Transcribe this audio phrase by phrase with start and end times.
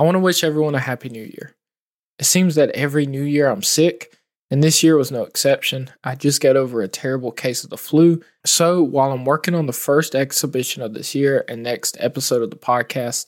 [0.00, 1.54] I want to wish everyone a happy new year.
[2.18, 4.16] It seems that every new year I'm sick,
[4.50, 5.90] and this year was no exception.
[6.02, 8.22] I just got over a terrible case of the flu.
[8.46, 12.48] So while I'm working on the first exhibition of this year and next episode of
[12.48, 13.26] the podcast,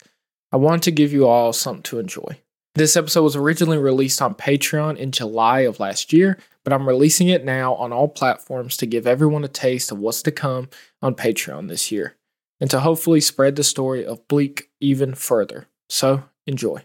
[0.51, 2.39] I want to give you all something to enjoy.
[2.75, 7.29] This episode was originally released on Patreon in July of last year, but I'm releasing
[7.29, 10.71] it now on all platforms to give everyone a taste of what's to come
[11.03, 12.17] on Patreon this year
[12.63, 15.67] and to hopefully spread the story of Blic even further.
[15.91, 16.85] So enjoy.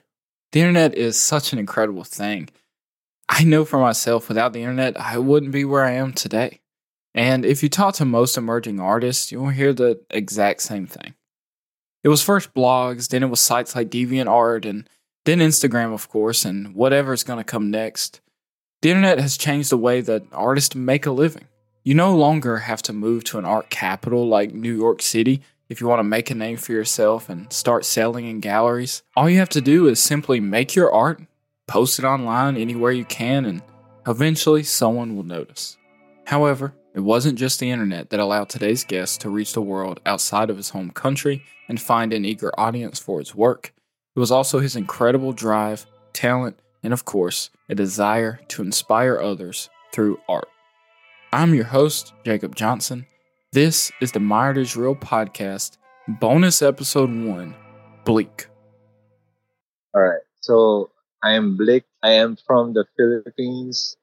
[0.52, 2.50] The internet is such an incredible thing.
[3.30, 6.62] I know for myself, without the internet, I wouldn't be where I am today.
[7.14, 11.16] And if you talk to most emerging artists, you'll hear the exact same thing.
[12.04, 14.88] It was first blogs, then it was sites like DeviantArt, and
[15.26, 18.22] then Instagram, of course, and whatever's going to come next.
[18.82, 21.48] The internet has changed the way that artists make a living.
[21.84, 25.82] You no longer have to move to an art capital like New York City if
[25.82, 29.04] you want to make a name for yourself and start selling in galleries.
[29.16, 31.22] All you have to do is simply make your art
[31.68, 33.62] post it online anywhere you can, and
[34.08, 35.78] eventually someone will notice.
[36.26, 40.50] However, it wasn't just the internet that allowed today's guest to reach the world outside
[40.50, 43.74] of his home country and find an eager audience for his work.
[44.16, 49.70] It was also his incredible drive, talent, and of course, a desire to inspire others
[49.94, 50.48] through art.
[51.32, 53.06] I'm your host, Jacob Johnson.
[53.54, 55.78] This is the My Art Is Real podcast,
[56.20, 57.56] bonus episode one
[58.04, 58.48] Blic.
[59.96, 60.20] All right.
[60.42, 60.90] So
[61.24, 61.84] I am Blic.
[62.04, 63.96] I am from the Philippines.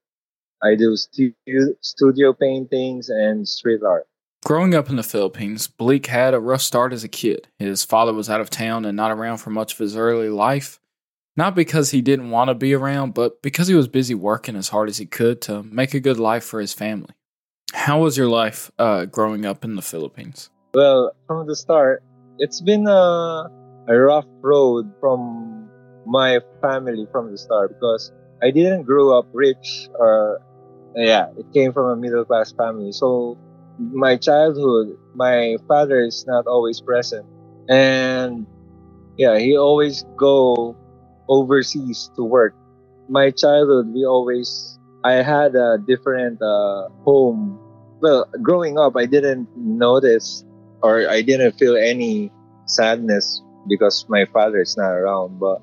[0.63, 4.07] I do studio, studio paintings and street art.
[4.47, 7.47] Growing up in the Philippines, Blic had a rough start as a kid.
[7.59, 10.81] His father was out of town and not around for much of his early life.
[11.37, 14.71] Not because he didn't want to be around, but because he was busy working as
[14.71, 17.11] hard as he could to make a good life for his family.
[17.75, 20.49] How was your life uh, growing up in the Philippines?
[20.73, 22.03] Well, from the start,
[22.39, 23.51] it's been a,
[23.89, 25.69] a rough road from
[26.07, 30.41] my family from the start because I didn't grow up rich or
[30.95, 32.93] yeah, it came from a middle class family.
[32.93, 33.37] So
[33.79, 37.27] my childhood, my father is not always present.
[37.69, 38.47] And
[39.17, 40.77] yeah, he always go
[41.29, 42.55] overseas to work.
[43.09, 47.61] My childhood, we always, I had a different uh, home.
[48.05, 50.45] Well, growing up, I didn't notice
[50.83, 52.31] or I didn't feel any
[52.67, 55.41] sadness because my father is not around.
[55.41, 55.63] But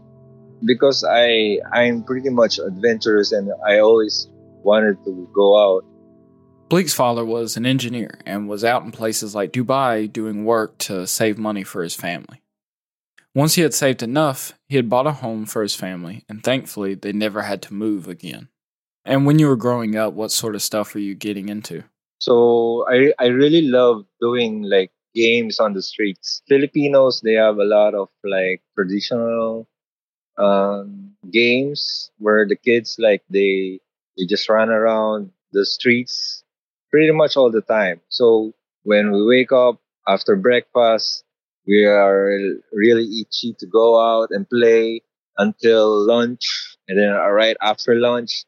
[0.65, 4.27] because I I'm pretty much adventurous and I always
[4.63, 5.85] wanted to go out.
[6.67, 11.05] Blic's father was an engineer and was out in places like Dubai doing work to
[11.05, 12.41] save money for his family.
[13.35, 16.95] Once he had saved enough, he had bought a home for his family, and thankfully,
[16.95, 18.49] they never had to move again.
[19.05, 21.83] And when you were growing up, what sort of stuff were you getting into?
[22.25, 26.41] So I I really love doing like games on the streets.
[26.47, 29.67] Filipinos they have a lot of like traditional
[30.37, 33.79] um, games where the kids like they
[34.17, 36.43] they just run around the streets
[36.91, 38.01] pretty much all the time.
[38.09, 38.53] So
[38.83, 41.23] when we wake up after breakfast,
[41.67, 42.31] we are
[42.73, 45.01] really itchy to go out and play
[45.37, 48.45] until lunch, and then right after lunch.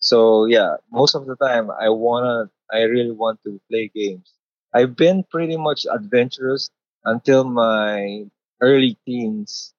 [0.00, 4.32] So yeah, most of the time I wanna, I really want to play games.
[4.74, 6.70] I've been pretty much adventurous
[7.04, 8.24] until my
[8.60, 9.74] early teens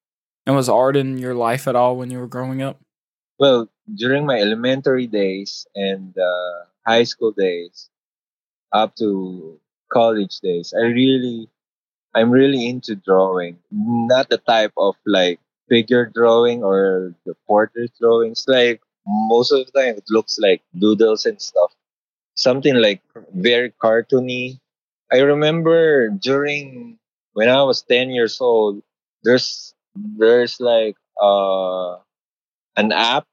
[0.46, 2.80] and was art in your life at all when you were growing up?
[3.40, 7.90] Well, during my elementary days and uh, high school days,
[8.72, 9.60] up to
[9.92, 11.50] college days, I really,
[12.14, 13.58] I'm really into drawing.
[13.72, 15.40] Not the type of like
[15.70, 18.46] figure drawing or the portrait drawings.
[18.48, 21.74] Like most of the time, it looks like doodles and stuff.
[22.36, 23.02] Something like
[23.34, 24.60] very cartoony.
[25.12, 26.98] I remember during
[27.34, 28.82] when I was 10 years old,
[29.24, 31.98] there's there's like uh
[32.78, 33.28] an app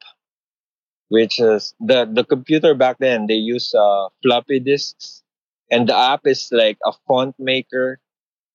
[1.09, 5.23] which is the the computer back then they use uh floppy disks
[5.71, 7.99] and the app is like a font maker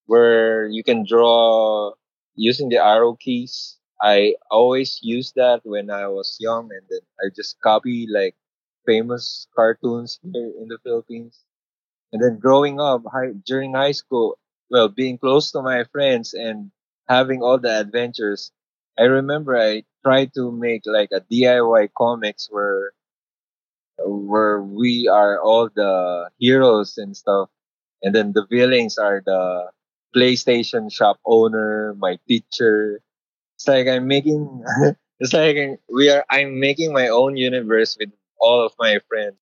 [0.08, 1.92] where you can draw
[2.36, 7.30] using the arrow keys i always used that when i was young and then i
[7.36, 8.36] just copy like
[8.86, 11.44] famous cartoons here in the philippines
[12.14, 14.38] and then growing up high, during high school
[14.70, 16.72] well being close to my friends and
[17.08, 18.52] having all the adventures,
[18.98, 22.94] I remember I tried to make like a DIY comics where
[24.00, 27.50] where we are all the heroes and stuff,
[28.04, 29.72] and then the villains are the
[30.16, 33.02] PlayStation shop owner, my teacher.
[33.56, 34.64] It's like I'm making.
[35.20, 35.58] it's like
[35.92, 36.26] we are.
[36.30, 38.12] I'm making my own universe with
[38.46, 39.36] all of my friends.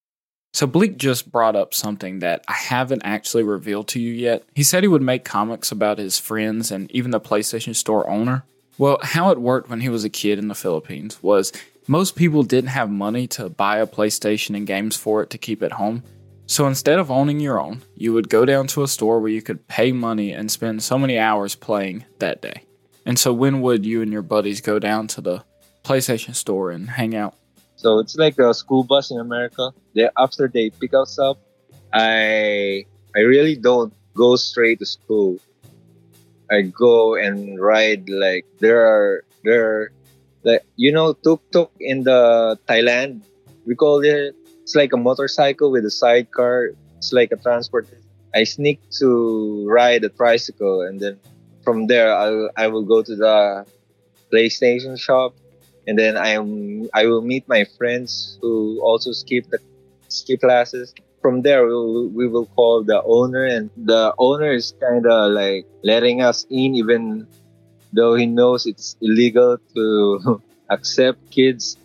[0.53, 4.43] So Blic just brought up something that I haven't actually revealed to you yet.
[4.55, 8.45] He said he would make comics about his friends and even the PlayStation Store owner.
[8.77, 11.51] Well, how it worked when he was a kid in the Philippines was
[11.87, 15.61] most people didn't have money to buy a PlayStation and games for it to keep
[15.63, 16.03] at home.
[16.45, 19.41] So instead of owning your own, you would go down to a store where you
[19.41, 22.63] could pay money and spend so many hours playing that day.
[23.05, 25.43] And so when would you and your buddies go down to the
[25.83, 27.35] PlayStation store and hang out?
[27.83, 29.75] So it's like a school bus in America.
[29.93, 31.37] They, after they pick us up,
[31.91, 35.37] I I really don't go straight to school.
[36.49, 39.91] I go and ride like there are there are
[40.47, 43.27] like you know tuk tuk in the Thailand
[43.67, 47.87] we call it it's like a motorcycle with a sidecar it's like a transport
[48.35, 51.19] I sneak to ride a tricycle and then
[51.63, 53.65] from there I'll, I will go to the
[54.31, 55.33] PlayStation shop
[55.87, 59.59] and then I'm I will meet my friends who also skip the
[60.07, 60.93] skip classes.
[61.21, 65.31] From there we will, we will call the owner and the owner is kind of
[65.31, 67.27] like letting us in even
[67.93, 71.77] though he knows it's illegal to accept kids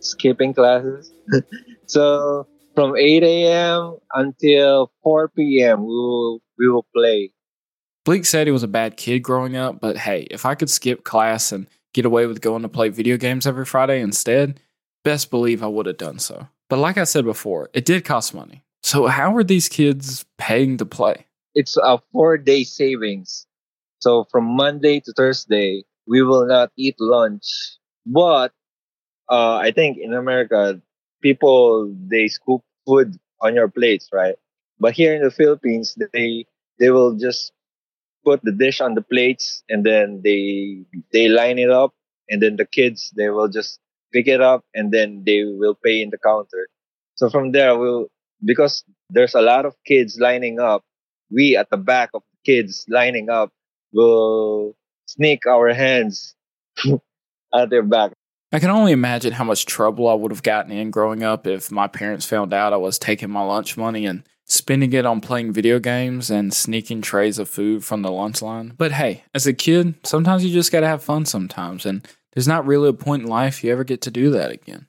[0.00, 1.12] skipping classes.
[1.88, 7.30] So from 8 a.m until 4 p.m we will we will play.
[8.04, 11.02] Blic said he was a bad kid growing up, but hey, if I could skip
[11.02, 11.66] class and
[11.96, 14.60] get away with going to play video games every Friday instead,
[15.02, 16.46] best believe I would have done so.
[16.68, 18.62] But like I said before, it did cost money.
[18.82, 21.26] So how are these kids paying to play?
[21.56, 23.46] it's a four day savings
[23.98, 28.52] so from monday to thursday we will not eat lunch but
[29.32, 30.80] uh, i think in america
[31.22, 34.36] people they scoop food on your plates right
[34.78, 36.44] but here in the philippines they
[36.78, 37.52] they will just
[38.26, 40.82] put the dish on the plates and then they
[41.12, 41.94] they line it up
[42.28, 43.78] and then the kids they will just
[44.12, 46.68] pick it up and then they will pay in the counter.
[47.14, 48.08] So from there we'll
[48.44, 50.82] because there's a lot of kids lining up
[51.30, 53.52] we at the back of the kids lining up
[53.92, 54.76] will
[55.06, 56.34] sneak our hands
[57.54, 58.12] at their back.
[58.52, 61.70] I can only imagine how much trouble I would have gotten in growing up if
[61.70, 64.22] my parents found out I was taking my lunch money and
[64.66, 68.72] spending it on playing video games and sneaking trays of food from the lunch line.
[68.76, 72.66] But hey, as a kid, sometimes you just gotta have fun sometimes, and there's not
[72.66, 74.88] really a point in life you ever get to do that again.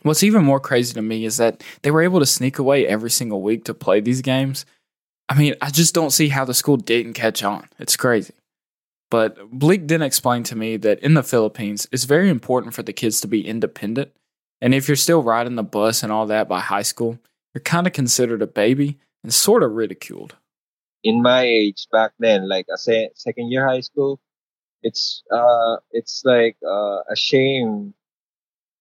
[0.00, 3.10] What's even more crazy to me is that they were able to sneak away every
[3.10, 4.64] single week to play these games.
[5.28, 7.68] I mean, I just don't see how the school didn't catch on.
[7.78, 8.32] It's crazy.
[9.10, 12.94] But Blic did explain to me that in the Philippines, it's very important for the
[12.94, 14.12] kids to be independent.
[14.62, 17.18] And if you're still riding the bus and all that by high school,
[17.52, 20.36] you're kind of considered a baby and sort of ridiculed.
[21.02, 24.20] in my age back then like a se- second year high school
[24.82, 27.94] it's uh it's like uh, a shame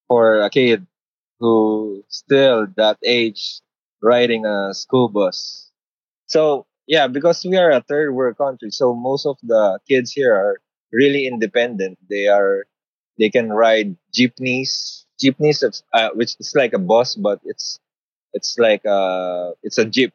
[0.07, 0.86] for a kid
[1.39, 3.62] who still that age
[4.01, 5.71] riding a school bus.
[6.27, 10.33] So yeah because we are a third world country so most of the kids here
[10.35, 10.62] are
[10.92, 11.97] really independent.
[12.09, 12.65] They are
[13.19, 17.80] they can ride jeepneys jeepneys it's, uh, which is like a bus but it's
[18.33, 20.13] it's like uh it's a jeep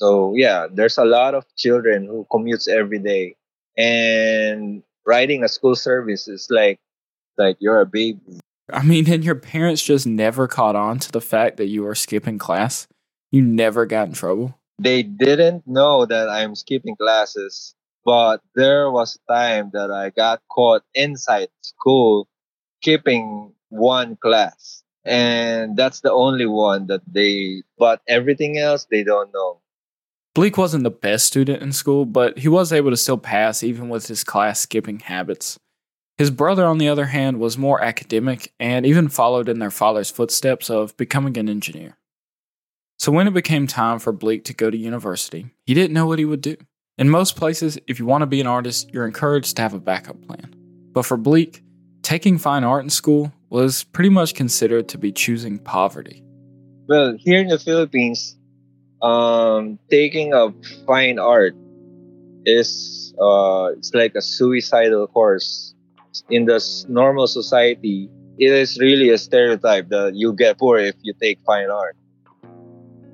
[0.00, 3.36] so yeah there's a lot of children who commutes every day
[3.76, 6.80] and riding a school service is like
[7.38, 8.40] like you're a baby
[8.72, 11.96] I mean, and your parents just never caught on to the fact that you were
[11.96, 12.86] skipping class?
[13.32, 14.60] You never got in trouble?
[14.80, 17.74] they didn't know that I'm skipping classes,
[18.04, 22.28] but there was a time that I got caught inside school
[22.80, 24.82] skipping one class.
[25.04, 29.60] And that's the only one that they, but everything else they don't know.
[30.40, 33.90] Blic wasn't the best student in school, but he was able to still pass even
[33.90, 35.58] with his class skipping habits.
[36.16, 40.10] His brother, on the other hand, was more academic and even followed in their father's
[40.10, 41.98] footsteps of becoming an engineer.
[42.98, 46.18] So when it became time for Blic to go to university, he didn't know what
[46.18, 46.56] he would do.
[46.96, 49.78] In most places, if you want to be an artist, you're encouraged to have a
[49.78, 50.54] backup plan.
[50.92, 51.60] But for Blic,
[52.00, 56.24] taking fine art in school was pretty much considered to be choosing poverty.
[56.88, 58.38] Well, here in the Philippines,
[59.02, 60.52] um, taking a
[60.86, 61.54] fine art
[62.44, 65.74] is uh, it's like a suicidal course.
[66.28, 71.14] In the normal society, it is really a stereotype that you get poor if you
[71.20, 71.96] take fine art.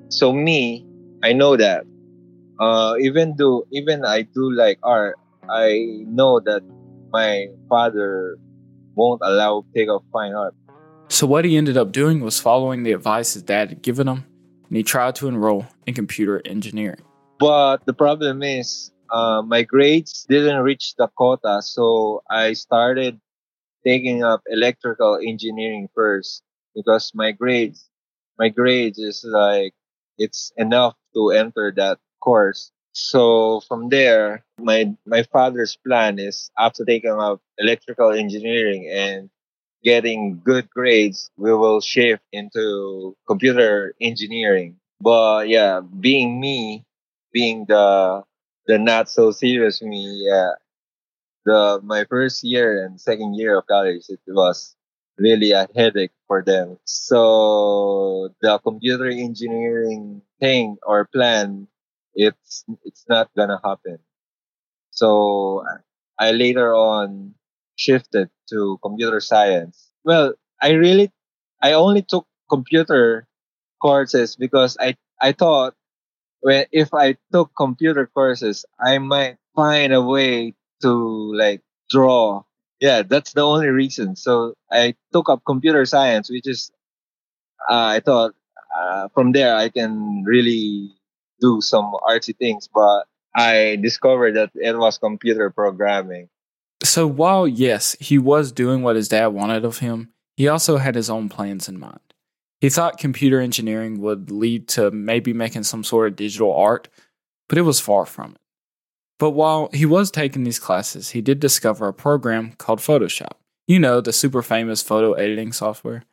[0.09, 0.85] So me,
[1.23, 1.85] I know that.
[2.59, 6.63] Uh, even though even I do like art, I know that
[7.11, 8.37] my father
[8.95, 10.55] won't allow take up fine art.
[11.09, 14.25] So what he ended up doing was following the advice his dad had given him,
[14.67, 17.01] and he tried to enroll in computer engineering.
[17.39, 23.19] But the problem is, uh, my grades didn't reach the quota, so I started
[23.85, 26.43] taking up electrical engineering first
[26.75, 27.89] because my grades,
[28.37, 29.73] my grades is like
[30.17, 32.71] it's enough to enter that course.
[32.91, 39.29] So from there, my my father's plan is after taking up electrical engineering and
[39.83, 44.77] getting good grades, we will shift into computer engineering.
[45.01, 46.85] But yeah, being me,
[47.33, 48.23] being the
[48.67, 50.51] the not so serious me, yeah,
[51.45, 54.75] the my first year and second year of college, it was
[55.17, 56.77] really a headache for them.
[56.85, 61.67] So the computer engineering thing or plan,
[62.15, 63.99] it's it's not gonna happen.
[64.91, 65.63] So
[66.19, 67.35] I later on
[67.77, 69.91] shifted to computer science.
[70.05, 71.11] Well, I really,
[71.63, 73.27] I only took computer
[73.81, 75.75] courses because I, I thought
[76.41, 82.43] when, if I took computer courses, I might find a way to like draw.
[82.79, 84.15] Yeah, that's the only reason.
[84.15, 86.71] So I took up computer science, which is,
[87.69, 88.33] uh, I thought
[88.77, 90.91] uh, from there I can really
[91.41, 93.05] do some artsy things, but
[93.35, 96.29] I discovered that it was computer programming.
[96.87, 100.95] So while, yes, he was doing what his dad wanted of him, he also had
[100.95, 101.99] his own plans in mind.
[102.61, 106.87] He thought computer engineering would lead to maybe making some sort of digital art,
[107.49, 108.37] but it was far from it.
[109.19, 113.33] But while he was taking these classes, he did discover a program called Photoshop.
[113.67, 116.03] You know, the super famous photo editing software.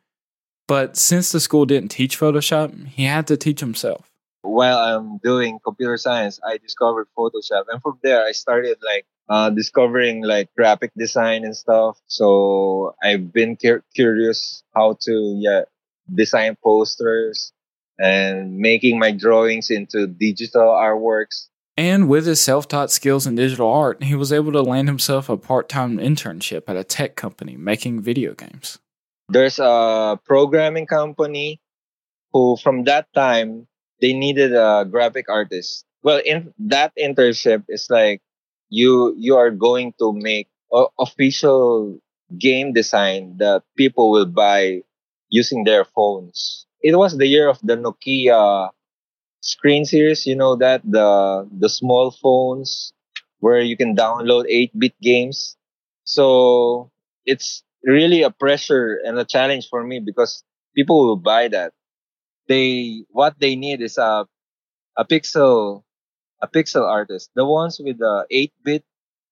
[0.67, 4.11] But since the school didn't teach Photoshop, he had to teach himself.
[4.41, 7.63] While I'm doing computer science, I discovered Photoshop.
[7.69, 11.99] And from there, I started like uh, discovering like graphic design and stuff.
[12.07, 15.61] So I've been cur- curious how to yeah
[16.13, 17.51] design posters
[17.97, 21.47] and making my drawings into digital artworks.
[21.77, 25.27] And with his self taught skills in digital art, he was able to land himself
[25.27, 28.79] a part time internship at a tech company making video games.
[29.27, 31.59] There's a programming company
[32.31, 33.67] who, from that time,
[33.99, 35.85] they needed a graphic artist.
[36.03, 38.21] Well, in that internship is like
[38.79, 41.97] you you are going to make a official
[42.37, 44.81] game design that people will buy
[45.29, 46.67] using their phones.
[46.81, 48.71] It was the year of the Nokia
[49.41, 52.93] screen series, you know that the the small phones
[53.39, 55.57] where you can download 8-bit games.
[56.03, 56.91] So
[57.25, 60.43] it's really a pressure and a challenge for me because
[60.75, 61.73] people will buy that.
[62.47, 64.25] They what they need is a
[64.97, 65.83] a pixel
[66.41, 67.29] a pixel artist.
[67.35, 68.83] The ones with the 8-bit,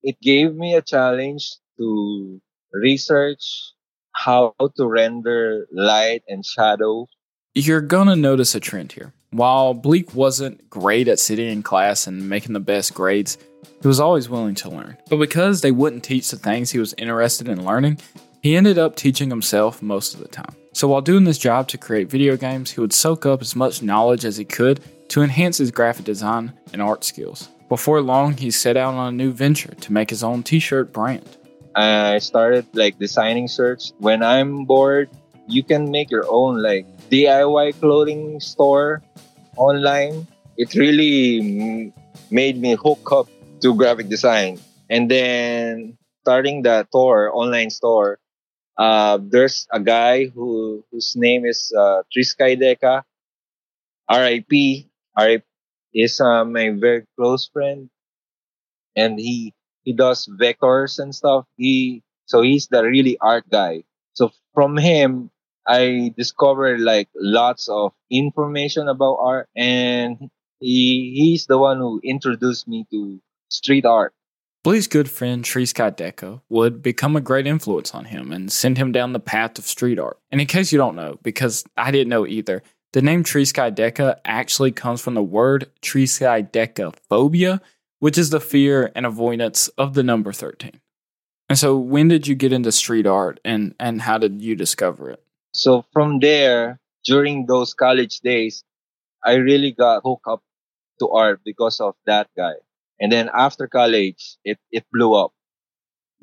[0.03, 2.41] it gave me a challenge to
[2.71, 3.73] research
[4.13, 7.07] how to render light and shadow.
[7.55, 9.13] You're gonna notice a trend here.
[9.31, 13.37] While Blic wasn't great at sitting in class and making the best grades,
[13.81, 14.97] he was always willing to learn.
[15.09, 17.99] But because they wouldn't teach the things he was interested in learning,
[18.41, 20.55] he ended up teaching himself most of the time.
[20.73, 23.83] So while doing this job to create video games, he would soak up as much
[23.83, 27.47] knowledge as he could to enhance his graphic design and art skills.
[27.69, 30.91] Before long, he set out on a new venture to make his own t shirt
[30.91, 31.37] brand.
[31.75, 33.93] I started like designing shirts.
[33.99, 35.09] When I'm bored,
[35.47, 39.03] you can make your own like DIY clothing store
[39.57, 40.27] online.
[40.57, 41.93] It really
[42.31, 43.27] made me hook up
[43.61, 44.59] to graphic design.
[44.89, 48.19] And then starting the store, online store,
[48.77, 52.03] uh, there's a guy who whose name is uh,
[54.09, 54.87] RIP.
[55.17, 55.43] Arif
[55.93, 57.89] is uh, my very close friend,
[58.95, 59.53] and he
[59.83, 61.45] he does vectors and stuff.
[61.57, 63.83] He so he's the really art guy.
[64.13, 65.29] So from him,
[65.67, 72.67] I discovered like lots of information about art, and he he's the one who introduced
[72.67, 74.13] me to street art.
[74.63, 79.11] Blic's good friend Triskaideka would become a great influence on him and send him down
[79.11, 80.17] the path of street art.
[80.31, 84.71] And in case you don't know, because I didn't know either, the name Triskaideka actually
[84.71, 87.61] comes from the word Triskai Deka phobia,
[87.99, 90.79] which is the fear and avoidance of the number 13.
[91.49, 95.09] And so when did you get into street art and, and how did you discover
[95.09, 95.21] it?
[95.53, 98.63] So from there, during those college days,
[99.25, 100.41] I really got hooked up
[100.99, 102.53] to art because of that guy.
[103.03, 105.33] And then after college, it, it blew up.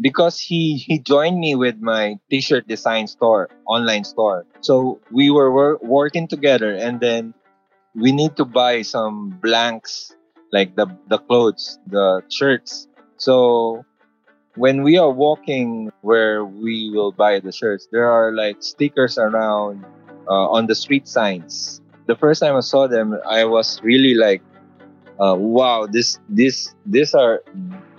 [0.01, 4.47] Because he he joined me with my t-shirt design store online store.
[4.61, 7.35] So we were wor- working together and then
[7.95, 10.17] we need to buy some blanks
[10.53, 12.89] like the the clothes the shirts.
[13.19, 13.87] So
[14.55, 19.87] when we are walking where we will buy the shirts there are like stickers around
[20.29, 21.81] uh, on the street signs.
[22.07, 24.43] The first time i saw them i was really like
[25.21, 27.43] uh, wow this this these are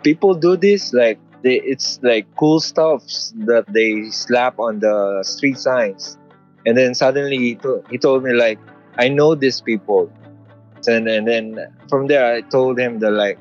[0.04, 3.04] people do this like they, it's like cool stuff
[3.46, 6.18] that they slap on the street signs.
[6.66, 8.60] And then suddenly he, to, he told me like,
[8.98, 10.12] I know these people.
[10.88, 11.58] and and then
[11.90, 13.38] from there I told him that like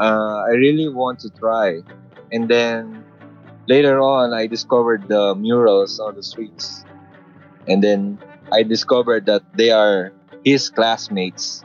[0.00, 1.84] uh, I really want to try,
[2.32, 3.04] and then
[3.68, 6.88] later on I discovered the murals on the streets,
[7.68, 8.16] and then
[8.50, 11.60] I discovered that they are his classmates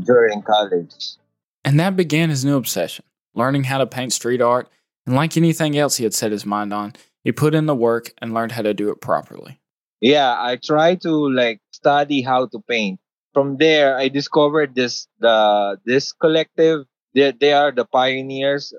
[0.00, 1.16] during college.
[1.64, 4.68] And that began his new obsession, learning how to paint street art.
[5.06, 6.94] And like anything else he had set his mind on,
[7.24, 9.60] he put in the work and learned how to do it properly.
[10.00, 12.98] Yeah, I tried to like study how to paint.
[13.32, 16.86] From there, I discovered this the this collective.
[17.14, 18.74] They, they are the pioneers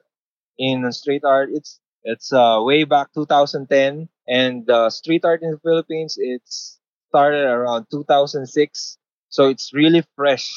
[0.58, 1.50] in street art.
[1.53, 7.46] It's it's uh, way back 2010, and uh, street art in the Philippines it's started
[7.46, 8.98] around 2006,
[9.29, 10.51] so it's really fresh.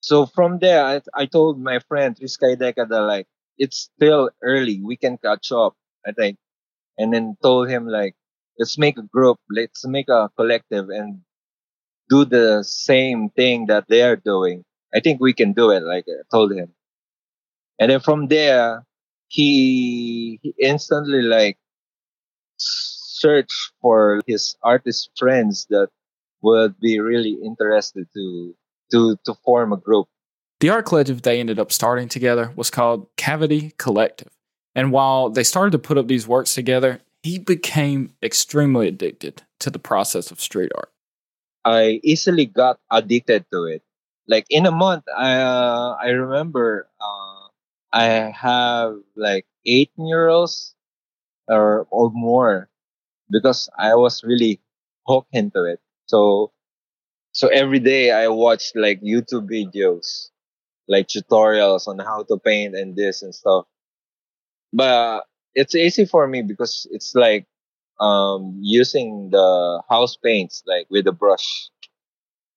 [0.00, 3.26] So from there, I, I told my friend Triskaideka that like
[3.58, 5.74] it's still early, we can catch up.
[6.06, 6.38] I think,
[6.98, 8.14] and then told him like
[8.58, 11.22] let's make a group, let's make a collective, and
[12.10, 14.64] do the same thing that they are doing.
[14.94, 15.82] I think we can do it.
[15.84, 16.74] Like I told him,
[17.78, 18.84] and then from there,
[19.28, 21.58] he, he instantly like
[22.58, 25.88] searched for his artist friends that
[26.42, 28.54] would be really interested to
[28.92, 30.08] to to form a group.
[30.60, 34.32] The art collective they ended up starting together was called Cavity Collective.
[34.74, 39.70] And while they started to put up these works together, he became extremely addicted to
[39.70, 40.90] the process of street art.
[41.64, 43.82] I easily got addicted to it.
[44.26, 47.48] Like in a month, I uh, I remember uh,
[47.92, 48.04] I
[48.34, 50.74] have like eight murals
[51.48, 52.68] or or more
[53.30, 54.60] because I was really
[55.06, 55.80] hooked into it.
[56.06, 56.52] So
[57.38, 60.30] so every day I watch like YouTube videos,
[60.88, 63.64] like tutorials on how to paint and this and stuff.
[64.72, 65.22] But
[65.54, 67.46] it's easy for me because it's like
[68.00, 71.70] um using the house paints like with a brush.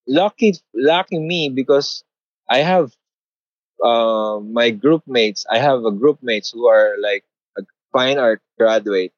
[0.08, 2.04] Lucky lucky me because
[2.50, 2.92] I have
[3.84, 7.24] uh, my group mates, I have a group mates who are like
[7.56, 7.62] a
[7.94, 9.14] fine art graduate.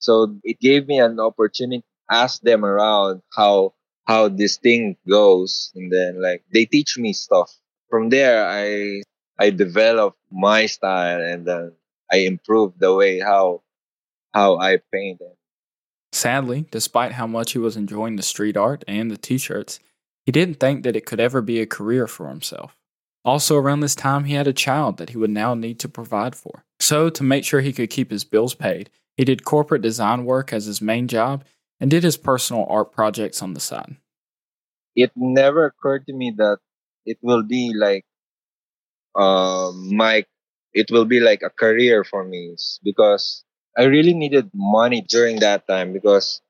[0.00, 3.72] So it gave me an opportunity ask them around how
[4.04, 7.52] how this thing goes and then like they teach me stuff.
[7.88, 9.02] From there I
[9.38, 11.72] I develop my style and then
[12.10, 13.62] I improve the way how
[14.32, 15.36] how I paint it.
[16.12, 19.80] Sadly, despite how much he was enjoying the street art and the t-shirts,
[20.26, 22.76] he didn't think that it could ever be a career for himself.
[23.24, 26.34] Also, around this time, he had a child that he would now need to provide
[26.34, 26.64] for.
[26.80, 30.52] So, to make sure he could keep his bills paid, he did corporate design work
[30.52, 31.44] as his main job
[31.82, 33.96] and did his personal art projects on the side.
[34.94, 36.58] It never occurred to me that
[37.04, 38.06] it will be like
[39.18, 40.24] um my
[40.72, 43.44] it will be like a career for me because
[43.76, 46.40] I really needed money during that time because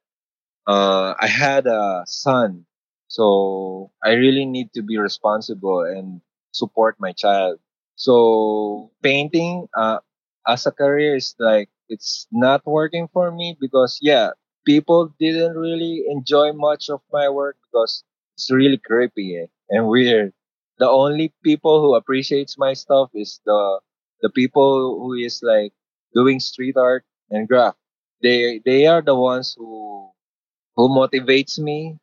[0.67, 2.67] uh I had a son
[3.09, 6.21] so I really need to be responsible and
[6.53, 7.59] support my child.
[7.97, 9.99] So painting uh,
[10.49, 14.31] as a career is like it's not working for me because yeah,
[14.65, 20.33] people didn't really enjoy much of my work because it's really creepy eh, and weird.
[20.79, 23.81] The only people who appreciates my stuff is the
[24.23, 25.73] the people who is like
[26.15, 27.77] doing street art and graph.
[28.23, 30.11] They they are the ones who
[30.77, 31.99] who motivates me.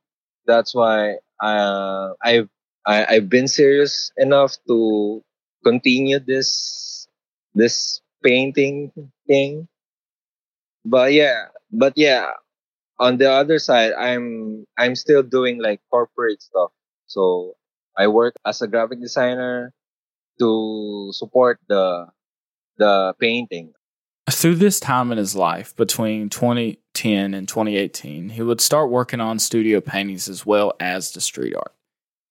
[0.45, 2.50] That's why uh, I've
[2.86, 5.24] I, I've been serious enough to
[5.63, 7.08] continue this
[7.54, 8.91] this painting
[9.28, 9.67] thing.
[10.86, 12.32] But yeah, but yeah,
[13.00, 16.72] on the other side, I'm I'm still doing like corporate stuff.
[17.08, 17.56] So
[17.98, 19.74] I work as a graphic designer
[20.40, 22.08] to support the
[22.78, 23.74] the painting.
[24.30, 29.40] Through this time in his life, between 2010 and 2018, he would start working on
[29.40, 31.74] studio paintings as well as the street art.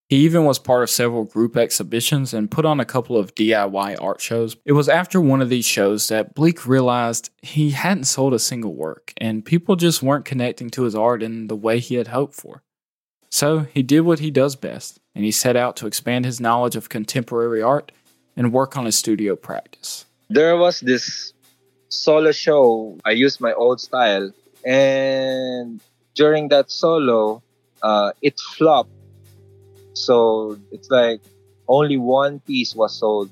[0.09, 4.01] He even was part of several group exhibitions and put on a couple of DIY
[4.01, 4.57] art shows.
[4.64, 8.75] It was after one of these shows that Blic realized he hadn't sold a single
[8.75, 12.35] work, and people just weren't connecting to his art in the way he had hoped
[12.35, 12.62] for.
[13.29, 16.75] So he did what he does best, and he set out to expand his knowledge
[16.75, 17.92] of contemporary art
[18.35, 20.07] and work on his studio practice.
[20.31, 21.35] There was this
[21.90, 22.97] solo show.
[23.05, 24.33] I used my old style,
[24.64, 25.83] and
[26.14, 27.42] during that solo,
[27.83, 28.90] uh, it flopped
[29.99, 31.21] so it's like
[31.67, 33.31] only one piece was sold.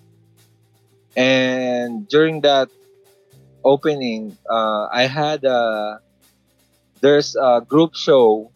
[1.17, 2.69] And during that
[3.65, 6.01] opening, uh, I had a
[7.01, 8.51] there's a group show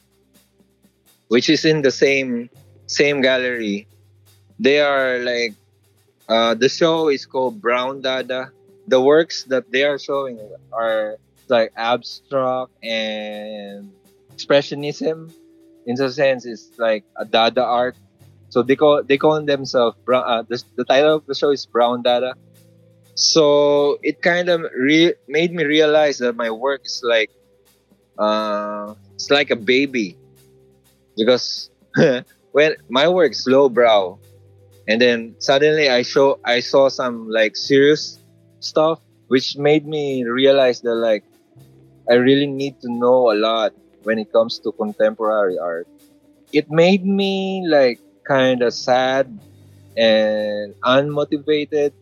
[1.29, 2.51] which is in the same
[2.87, 3.87] same gallery.
[4.59, 5.55] They are like
[6.29, 8.53] uh, the show is called Brown Dada.
[8.89, 10.39] The works that they are showing
[10.73, 11.17] are
[11.49, 13.93] like abstract and
[14.35, 15.33] expressionism
[15.87, 17.97] in a sense it's like a dada art
[18.51, 20.25] So they call they call themselves brown.
[20.27, 22.35] Uh, the, the title of the show is Brown Dada.
[23.15, 27.31] So it kind of re- made me realize that my work is like
[28.19, 30.19] uh, it's like a baby
[31.17, 31.71] because
[32.53, 34.19] when my work is low brow
[34.89, 38.19] and then suddenly i show i saw some like serious
[38.61, 41.25] stuff which made me realize that like
[42.11, 45.87] i really need to know a lot when it comes to contemporary art
[46.53, 49.27] it made me like kind of sad
[49.97, 51.93] and unmotivated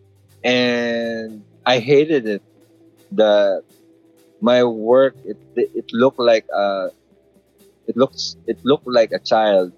[0.44, 2.42] and i hated it.
[3.12, 3.64] That
[4.40, 6.90] my work it it looked like a
[7.86, 9.72] it looks it looked like a child.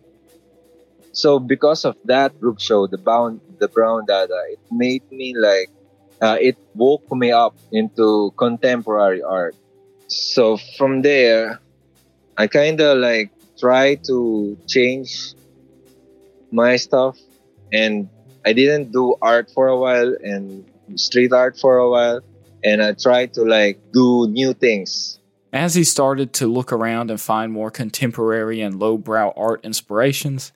[1.13, 5.71] So because of that group show the bound the brown dada it made me like
[6.21, 9.55] uh, it woke me up into contemporary art.
[10.09, 11.61] So from there
[12.43, 15.35] i kind of like try to change
[16.51, 17.17] my stuff
[17.73, 18.09] and
[18.49, 20.65] i didn't do art for a while and
[20.97, 22.21] street art for a while
[22.65, 25.19] and I tried to like do new things.
[25.53, 30.53] As he started to look around and find more contemporary and lowbrow art inspirations,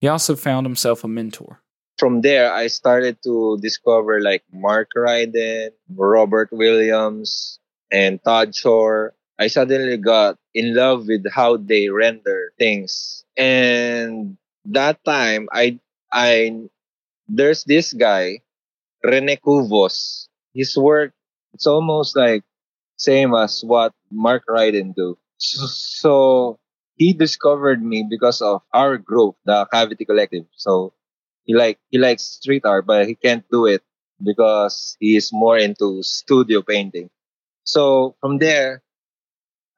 [0.00, 1.60] he also found himself a mentor.
[1.98, 7.58] From there, I started to discover like Mark Ryden, Robert Williams,
[7.90, 9.14] and Todd Schorr.
[9.38, 13.24] I suddenly got in love with how they render things.
[13.36, 15.78] And that time, I,
[16.12, 16.68] I,
[17.28, 18.40] there's this guy,
[19.04, 20.28] Rene Cuvos.
[20.54, 21.12] His work
[21.54, 22.44] it's almost like
[22.96, 25.18] same as what Mark Ryden do.
[25.38, 26.58] So, so
[26.96, 30.46] he discovered me because of our group, the Cavity Collective.
[30.56, 30.94] So
[31.44, 33.82] he like he likes street art, but he can't do it
[34.22, 37.10] because he is more into studio painting.
[37.64, 38.82] So from there,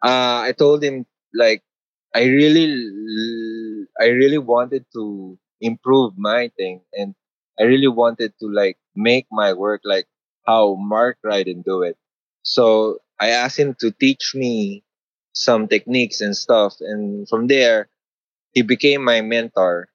[0.03, 1.63] uh, I told him like
[2.15, 7.15] I really I really wanted to improve my thing and
[7.59, 10.07] I really wanted to like make my work like
[10.47, 11.97] how Mark Ryden do it.
[12.43, 14.85] So I asked him to teach me
[15.33, 16.77] some techniques and stuff.
[16.81, 17.89] And from there,
[18.53, 19.89] he became my mentor.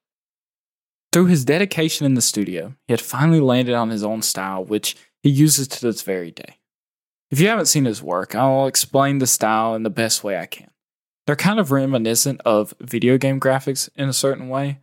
[1.12, 4.96] Through his dedication in the studio, he had finally landed on his own style, which
[5.22, 6.58] he uses to this very day.
[7.34, 10.46] If you haven't seen his work, I'll explain the style in the best way I
[10.46, 10.70] can.
[11.26, 14.78] They're kind of reminiscent of video game graphics in a certain way.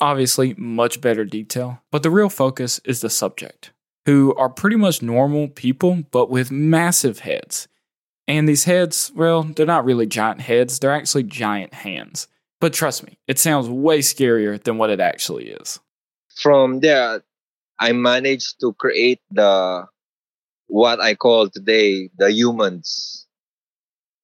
[0.00, 3.70] Obviously, much better detail, but the real focus is the subject
[4.06, 7.68] who are pretty much normal people, but with massive heads.
[8.26, 12.26] And these heads, well, they're not really giant heads, they're actually giant hands.
[12.60, 15.78] But trust me, it sounds way scarier than what it actually is.
[16.34, 17.22] From there,
[17.78, 19.86] I managed to create the
[20.72, 23.26] what I call today the humans.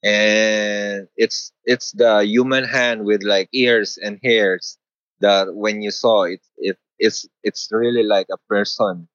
[0.03, 4.79] And it's it's the human hand with like ears and hairs
[5.21, 9.09] that when you saw it, it it's it's really like a person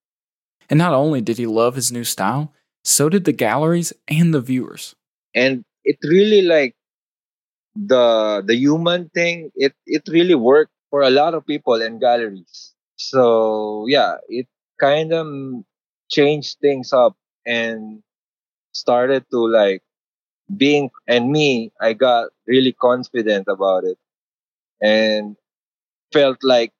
[0.69, 4.41] and not only did he love his new style, so did the galleries and the
[4.41, 4.95] viewers.
[5.35, 6.75] And it really like
[7.75, 12.73] the the human thing, it it really worked for a lot of people and galleries.
[12.95, 14.47] So yeah, it
[14.79, 15.27] kind of
[16.09, 17.15] changed things up
[17.45, 18.01] and
[18.73, 19.81] started to like
[20.57, 23.97] being and me i got really confident about it
[24.81, 25.35] and
[26.11, 26.71] felt like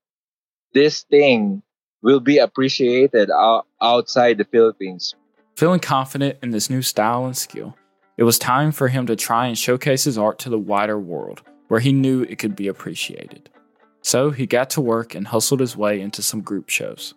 [0.73, 1.63] this thing
[2.03, 3.31] will be appreciated
[3.81, 5.15] outside the Philippines.
[5.55, 7.75] Feeling confident in this new style and skill,
[8.17, 11.41] it was time for him to try and showcase his art to the wider world,
[11.69, 13.49] where he knew it could be appreciated.
[14.01, 17.13] So he got to work and hustled his way into some group shows.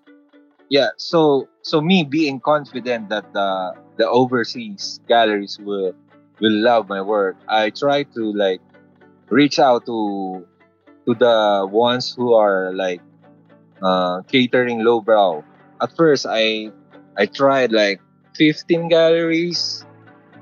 [0.69, 5.93] Yeah, so so me being confident that the the overseas galleries will
[6.41, 8.61] will love my work, I try to like
[9.31, 10.47] reach out to
[11.07, 13.01] to the ones who are like
[13.83, 15.45] uh, catering lowbrow.
[15.81, 16.73] At first, I
[17.17, 18.01] I tried like
[18.37, 19.85] 15 galleries,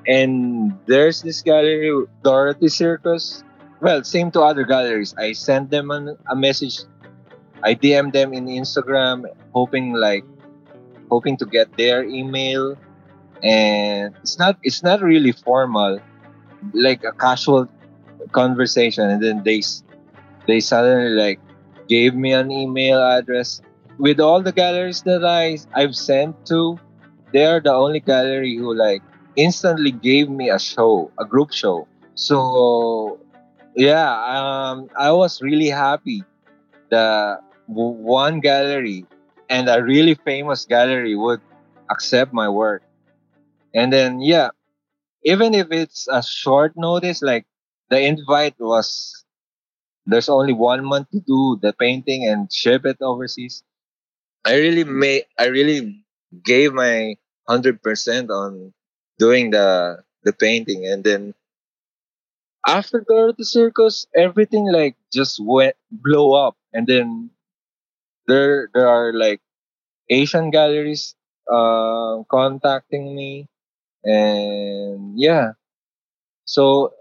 [0.07, 1.91] and there's this gallery,
[2.23, 3.43] Dorothy Circus.
[3.81, 5.15] Well, same to other galleries.
[5.19, 6.81] I sent them an, a message.
[7.64, 10.24] I DM them in Instagram, hoping like
[11.09, 12.77] hoping to get their email,
[13.42, 15.98] and it's not it's not really formal,
[16.72, 17.68] like a casual
[18.33, 19.62] conversation, and then they
[20.46, 21.40] they suddenly like
[21.88, 23.61] gave me an email address.
[23.96, 26.79] With all the galleries that I I've sent to,
[27.33, 29.03] they are the only gallery who like
[29.37, 31.88] instantly gave me a show, a group show.
[32.14, 33.20] So
[33.77, 36.22] yeah, um, I was really happy
[36.90, 39.07] that one gallery
[39.48, 41.40] and a really famous gallery would
[41.90, 42.83] accept my work.
[43.74, 44.50] And then yeah,
[45.24, 47.46] even if it's a short notice, like
[47.90, 49.24] the invite was
[50.07, 53.62] there's only one month to do the painting and ship it overseas.
[54.44, 56.05] I really made, I really
[56.44, 57.16] gave my
[57.48, 58.72] hundred percent on
[59.18, 61.35] doing the the painting, and then
[62.66, 67.31] after the circus, everything like just went blow up, and then
[68.27, 69.41] there there are like
[70.11, 71.15] Asian galleries
[71.51, 73.49] uh, contacting me,
[74.05, 75.53] and yeah,
[76.45, 76.93] so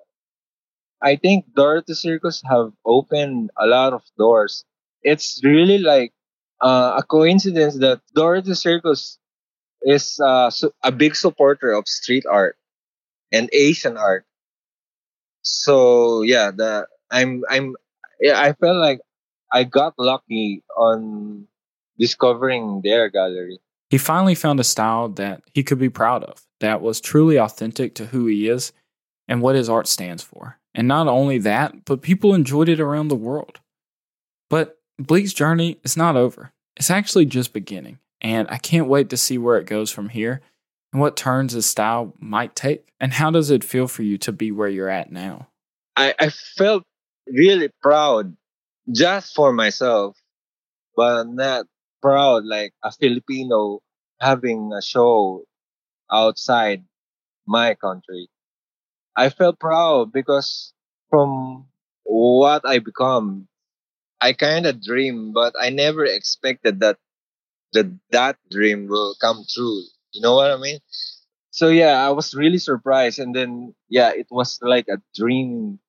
[1.01, 4.65] I think Dorothy Circus have opened a lot of doors.
[5.03, 6.13] It's really like
[6.61, 9.19] uh, a coincidence that Dorothy Circus
[9.83, 10.51] is uh,
[10.83, 12.57] a big supporter of street art
[13.31, 14.25] and Asian art.
[15.43, 17.75] So yeah, the I'm I'm
[18.19, 19.01] yeah, I felt like
[19.53, 21.47] I got lucky on
[21.99, 23.59] discovering their gallery.
[23.89, 27.93] He finally found a style that he could be proud of, that was truly authentic
[27.95, 28.73] to who he is
[29.27, 30.59] and what his art stands for.
[30.73, 33.59] And not only that, but people enjoyed it around the world.
[34.49, 36.51] But Blic's journey is not over.
[36.75, 40.41] It's actually just beginning, and I can't wait to see where it goes from here
[40.91, 42.91] and what turns his style might take.
[42.99, 45.49] And how does it feel for you to be where you're at now?
[45.95, 46.83] I, I felt
[47.27, 48.35] really proud
[48.91, 50.17] just for myself,
[50.95, 51.67] but not
[52.01, 53.81] proud like a Filipino
[54.19, 55.45] having a show
[56.11, 56.85] outside
[57.47, 58.29] my country.
[59.15, 60.73] I felt proud because
[61.09, 61.67] from
[62.03, 63.47] what I become,
[64.21, 66.97] I kind of dream, but I never expected that
[67.73, 69.83] that that dream will come true.
[70.13, 70.79] You know what I mean?
[71.51, 75.79] So yeah, I was really surprised, and then yeah, it was like a dream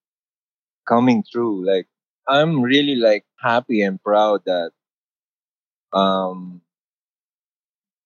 [0.88, 1.64] coming true.
[1.66, 1.86] Like
[2.28, 4.72] I'm really like happy and proud that
[5.92, 6.60] um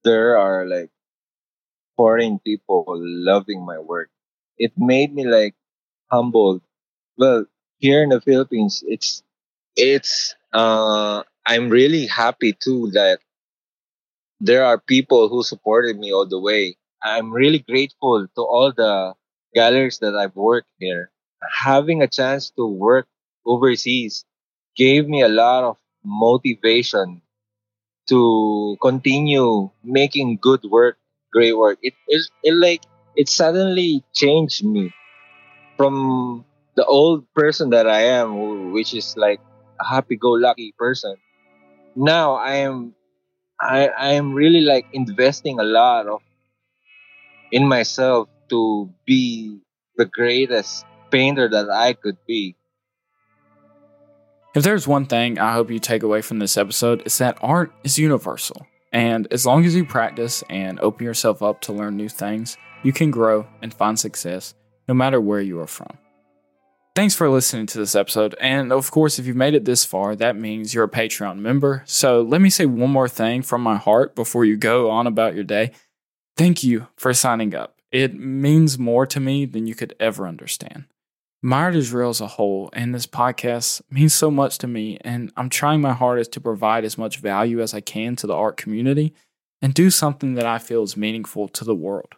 [0.04, 0.90] there are like
[1.96, 4.10] foreign people loving my work
[4.58, 5.54] it made me like
[6.12, 6.62] humbled.
[7.18, 7.46] Well,
[7.78, 9.22] here in the Philippines, it's
[9.76, 13.20] it's uh I'm really happy too that
[14.40, 16.76] there are people who supported me all the way.
[17.02, 19.14] I'm really grateful to all the
[19.54, 21.10] galleries that I've worked here.
[21.62, 23.06] Having a chance to work
[23.48, 24.26] overseas
[24.76, 27.22] gave me a lot of motivation
[28.08, 30.98] to continue making good work,
[31.32, 31.78] great work.
[31.82, 32.82] It it, it like
[33.16, 34.94] it suddenly changed me
[35.76, 39.40] from the old person that I am, which is like
[39.80, 41.16] a happy-go-lucky person.
[41.96, 42.94] Now I am,
[43.60, 46.22] I I am really like investing a lot of
[47.50, 49.60] in myself to be
[49.96, 52.56] the greatest painter that I could be.
[54.54, 57.70] If there's one thing I hope you take away from this episode, it's that art
[57.84, 58.66] is universal.
[58.92, 62.92] And as long as you practice and open yourself up to learn new things, you
[62.92, 64.54] can grow and find success
[64.88, 65.98] no matter where you are from.
[66.96, 68.34] Thanks for listening to this episode.
[68.40, 71.82] And of course, if you've made it this far, that means you're a Patreon member.
[71.86, 75.34] So let me say one more thing from my heart before you go on about
[75.34, 75.72] your day.
[76.36, 77.76] Thank you for signing up.
[77.92, 80.86] It means more to me than you could ever understand.
[81.40, 84.98] My Art Is Real as a whole and this podcast means so much to me,
[85.02, 88.34] and I'm trying my hardest to provide as much value as I can to the
[88.34, 89.14] art community
[89.62, 92.14] and do something that I feel is meaningful to the world.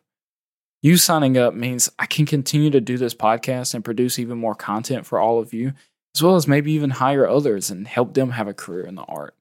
[0.81, 4.55] You signing up means I can continue to do this podcast and produce even more
[4.55, 5.75] content for all of you,
[6.15, 9.03] as well as maybe even hire others and help them have a career in the
[9.03, 9.37] art.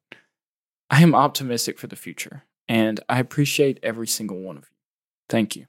[0.90, 4.76] I am optimistic for the future, and I appreciate every single one of you.
[5.30, 5.68] Thank you.